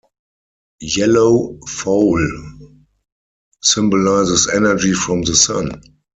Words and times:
Yellow 0.97 1.59
foal 1.67 2.25
symbolizes 3.61 4.47
energy 4.49 4.93
from 4.93 5.21
the 5.21 5.35
Sun. 5.35 5.79